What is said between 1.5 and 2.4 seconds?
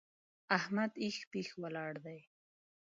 ولاړ دی!